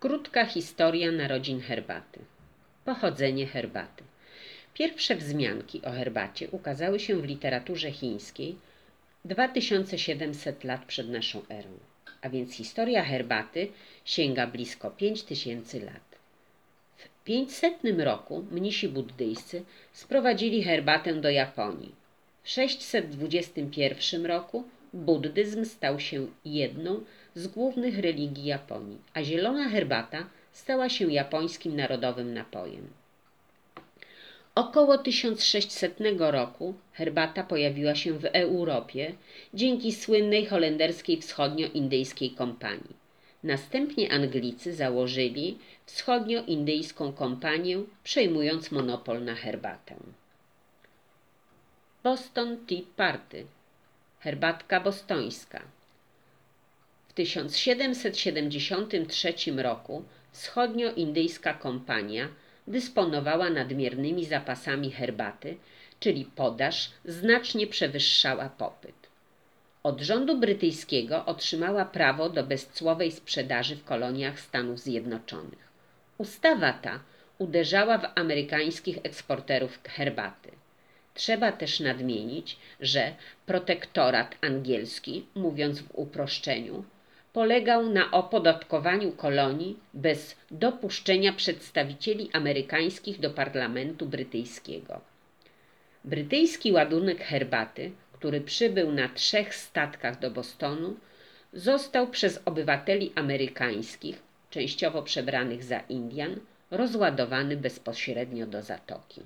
[0.00, 2.20] Krótka historia narodzin herbaty.
[2.84, 4.04] Pochodzenie herbaty.
[4.74, 8.56] Pierwsze wzmianki o herbacie ukazały się w literaturze chińskiej
[9.24, 11.70] 2700 lat przed naszą erą,
[12.20, 13.68] a więc historia herbaty
[14.04, 16.18] sięga blisko 5000 lat.
[16.96, 21.94] W 500 roku mnisi buddyjscy sprowadzili herbatę do Japonii.
[22.42, 27.04] W 621 roku buddyzm stał się jedną
[27.38, 32.88] z głównych religii Japonii, a zielona herbata stała się japońskim narodowym napojem.
[34.54, 39.14] Około 1600 roku herbata pojawiła się w Europie
[39.54, 42.96] dzięki słynnej holenderskiej wschodnioindyjskiej kompanii.
[43.42, 49.94] Następnie Anglicy założyli wschodnioindyjską kompanię, przejmując monopol na herbatę.
[52.02, 53.46] Boston Tea Party
[54.20, 55.77] herbatka bostońska.
[57.18, 62.28] W 1773 roku wschodnioindyjska kompania
[62.66, 65.56] dysponowała nadmiernymi zapasami herbaty,
[66.00, 68.94] czyli podaż znacznie przewyższała popyt.
[69.82, 75.68] Od rządu brytyjskiego otrzymała prawo do bezcłowej sprzedaży w koloniach Stanów Zjednoczonych.
[76.18, 77.00] Ustawa ta
[77.38, 80.50] uderzała w amerykańskich eksporterów herbaty.
[81.14, 83.14] Trzeba też nadmienić, że
[83.46, 86.84] protektorat angielski, mówiąc w uproszczeniu,
[87.32, 95.00] polegał na opodatkowaniu kolonii bez dopuszczenia przedstawicieli amerykańskich do parlamentu brytyjskiego.
[96.04, 100.96] Brytyjski ładunek herbaty, który przybył na trzech statkach do Bostonu,
[101.52, 106.40] został przez obywateli amerykańskich, częściowo przebranych za Indian,
[106.70, 109.22] rozładowany bezpośrednio do zatoki.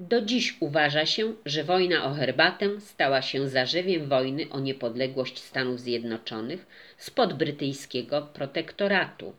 [0.00, 5.80] Do dziś uważa się, że wojna o herbatę stała się zarzewiem wojny o niepodległość Stanów
[5.80, 6.66] Zjednoczonych
[6.98, 9.32] spod brytyjskiego protektoratu.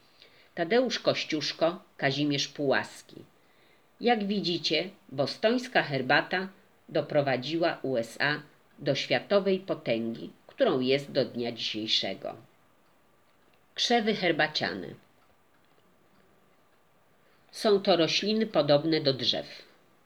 [0.56, 3.16] Tadeusz Kościuszko, Kazimierz Pułaski.
[4.02, 6.48] Jak widzicie, bostońska herbata
[6.90, 8.42] doprowadziła USA
[8.80, 10.30] do światowej potęgi
[10.64, 12.36] którą jest do dnia dzisiejszego.
[13.76, 14.88] Krzewy herbaciane.
[17.52, 19.46] Są to rośliny podobne do drzew.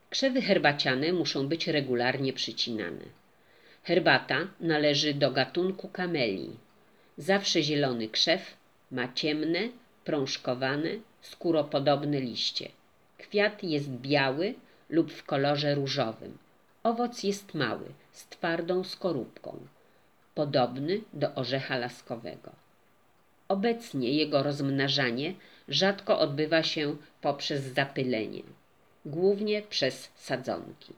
[0.10, 3.06] Krzewy herbaciane muszą być regularnie przycinane.
[3.84, 6.56] Herbata należy do gatunku kamelii.
[7.18, 8.58] Zawsze zielony krzew
[8.92, 9.70] ma ciemne,
[10.06, 10.90] prążkowane,
[11.22, 12.70] skóropodobne liście.
[13.18, 14.54] Kwiat jest biały
[14.90, 16.38] lub w kolorze różowym.
[16.84, 19.68] Owoc jest mały, z twardą skorupką
[20.38, 22.52] podobny do orzecha laskowego.
[23.48, 25.34] Obecnie jego rozmnażanie
[25.68, 28.44] rzadko odbywa się poprzez zapylenie,
[29.06, 30.94] głównie przez sadzonki.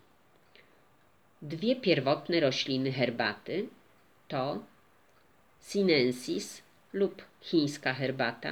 [1.42, 3.68] Dwie pierwotne rośliny herbaty
[4.28, 4.64] to
[5.62, 6.62] sinensis
[6.94, 8.52] lub chińska herbata,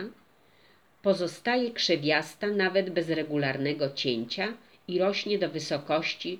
[1.02, 4.54] pozostaje krzewiasta nawet bez regularnego cięcia
[4.88, 6.40] i rośnie do wysokości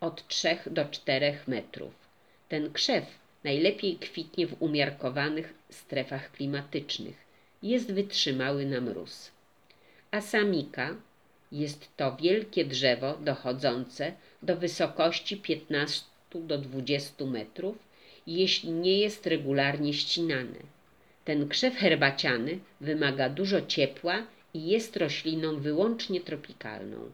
[0.00, 1.94] od 3 do 4 metrów.
[2.48, 7.16] Ten krzew Najlepiej kwitnie w umiarkowanych strefach klimatycznych.
[7.62, 9.30] Jest wytrzymały na mróz.
[10.10, 10.96] Asamika
[11.52, 14.12] jest to wielkie drzewo dochodzące
[14.42, 17.76] do wysokości 15 do 20 metrów,
[18.26, 20.58] jeśli nie jest regularnie ścinane.
[21.24, 27.10] Ten krzew herbaciany wymaga dużo ciepła i jest rośliną wyłącznie tropikalną.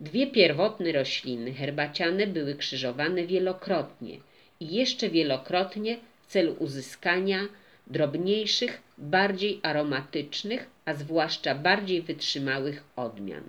[0.00, 4.18] Dwie pierwotne rośliny herbaciane były krzyżowane wielokrotnie–
[4.62, 7.40] i jeszcze wielokrotnie w celu uzyskania
[7.86, 13.44] drobniejszych, bardziej aromatycznych, a zwłaszcza bardziej wytrzymałych odmian.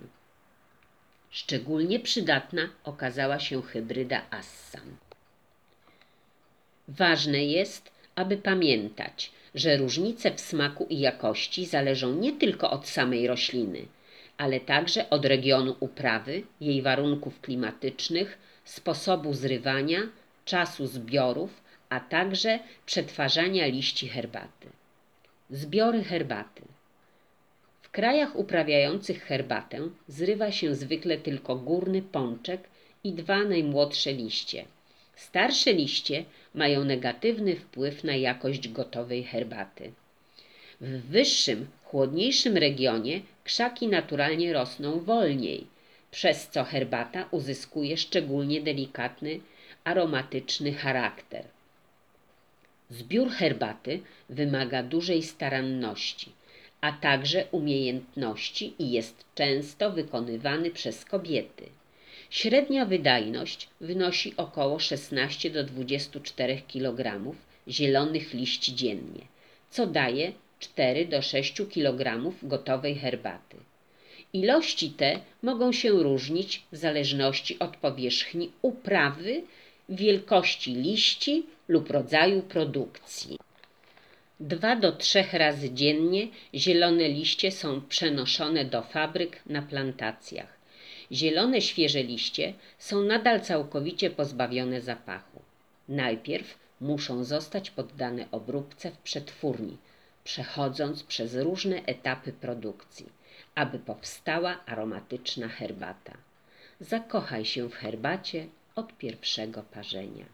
[1.30, 4.96] Szczególnie przydatna okazała się hybryda Assam.
[6.88, 13.26] Ważne jest, aby pamiętać, że różnice w smaku i jakości zależą nie tylko od samej
[13.26, 13.86] rośliny,
[14.38, 20.00] ale także od regionu uprawy, jej warunków klimatycznych, sposobu zrywania,
[20.44, 24.68] czasu zbiorów, a także przetwarzania liści herbaty.
[25.50, 26.62] Zbiory herbaty.
[27.82, 32.60] W krajach uprawiających herbatę zrywa się zwykle tylko górny pączek
[33.04, 34.64] i dwa najmłodsze liście.
[35.16, 36.24] Starsze liście
[36.54, 39.92] mają negatywny wpływ na jakość gotowej herbaty.
[40.80, 45.66] W wyższym, chłodniejszym regionie krzaki naturalnie rosną wolniej,
[46.10, 49.40] przez co herbata uzyskuje szczególnie delikatny
[49.84, 51.44] aromatyczny charakter.
[52.90, 56.32] Zbiór herbaty wymaga dużej staranności,
[56.80, 61.64] a także umiejętności i jest często wykonywany przez kobiety.
[62.30, 67.34] Średnia wydajność wynosi około 16 do 24 kg
[67.68, 69.22] zielonych liści dziennie,
[69.70, 73.56] co daje 4 do 6 kg gotowej herbaty.
[74.32, 79.42] Ilości te mogą się różnić w zależności od powierzchni uprawy,
[79.88, 83.38] wielkości liści lub rodzaju produkcji.
[84.40, 90.58] Dwa do trzech razy dziennie zielone liście są przenoszone do fabryk na plantacjach.
[91.12, 95.42] Zielone świeże liście są nadal całkowicie pozbawione zapachu.
[95.88, 99.76] Najpierw muszą zostać poddane obróbce w przetwórni,
[100.24, 103.06] przechodząc przez różne etapy produkcji,
[103.54, 106.12] aby powstała aromatyczna herbata.
[106.80, 108.46] Zakochaj się w herbacie
[108.76, 110.24] od pierwszego parzenia.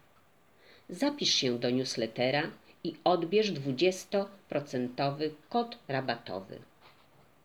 [0.88, 2.50] Zapisz się do newslettera
[2.84, 6.58] i odbierz 20% kod rabatowy.